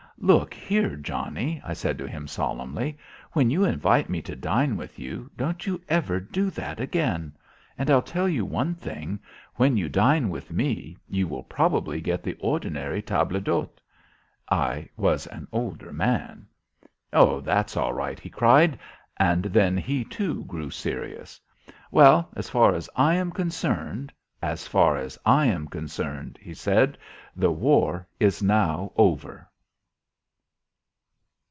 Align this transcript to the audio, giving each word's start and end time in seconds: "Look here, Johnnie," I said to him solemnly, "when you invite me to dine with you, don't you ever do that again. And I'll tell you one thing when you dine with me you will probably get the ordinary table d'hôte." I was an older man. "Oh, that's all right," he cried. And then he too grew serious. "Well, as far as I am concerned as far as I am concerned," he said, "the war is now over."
"Look 0.23 0.53
here, 0.53 0.97
Johnnie," 0.97 1.63
I 1.65 1.73
said 1.73 1.97
to 1.97 2.07
him 2.07 2.27
solemnly, 2.27 2.95
"when 3.31 3.49
you 3.49 3.63
invite 3.65 4.07
me 4.07 4.21
to 4.21 4.35
dine 4.35 4.77
with 4.77 4.99
you, 4.99 5.31
don't 5.35 5.65
you 5.65 5.81
ever 5.89 6.19
do 6.19 6.51
that 6.51 6.79
again. 6.79 7.33
And 7.75 7.89
I'll 7.89 8.03
tell 8.03 8.29
you 8.29 8.45
one 8.45 8.75
thing 8.75 9.19
when 9.55 9.77
you 9.77 9.89
dine 9.89 10.29
with 10.29 10.51
me 10.51 10.95
you 11.09 11.27
will 11.27 11.41
probably 11.41 12.01
get 12.01 12.21
the 12.21 12.37
ordinary 12.39 13.01
table 13.01 13.39
d'hôte." 13.41 13.79
I 14.47 14.89
was 14.95 15.25
an 15.25 15.47
older 15.51 15.91
man. 15.91 16.45
"Oh, 17.11 17.39
that's 17.39 17.75
all 17.75 17.93
right," 17.93 18.19
he 18.19 18.29
cried. 18.29 18.77
And 19.17 19.45
then 19.45 19.75
he 19.75 20.03
too 20.03 20.43
grew 20.45 20.69
serious. 20.69 21.41
"Well, 21.89 22.29
as 22.35 22.47
far 22.47 22.75
as 22.75 22.87
I 22.95 23.15
am 23.15 23.31
concerned 23.31 24.13
as 24.39 24.67
far 24.67 24.97
as 24.97 25.17
I 25.25 25.47
am 25.47 25.67
concerned," 25.67 26.37
he 26.39 26.53
said, 26.53 26.99
"the 27.35 27.51
war 27.51 28.07
is 28.19 28.43
now 28.43 28.91
over." 28.95 29.47